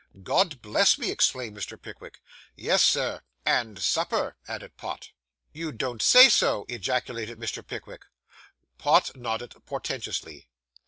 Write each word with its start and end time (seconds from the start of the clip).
'God 0.23 0.63
bless 0.63 0.97
me!' 0.97 1.11
exclaimed 1.11 1.55
Mr. 1.55 1.79
Pickwick. 1.79 2.23
'Yes, 2.55 2.81
Sir, 2.81 3.21
and 3.45 3.77
supper,' 3.77 4.35
added 4.47 4.75
Pott. 4.75 5.11
'You 5.53 5.71
don't 5.71 6.01
say 6.01 6.27
so!' 6.27 6.65
ejaculated 6.67 7.37
Mr. 7.37 7.63
Pickwick. 7.63 8.05
Pott 8.79 9.15
nodded 9.15 9.53
portentously. 9.67 10.47